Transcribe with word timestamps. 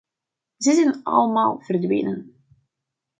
Ze 0.57 0.73
zijn 0.73 1.03
allemaal 1.03 1.59
verdwenen. 1.59 2.35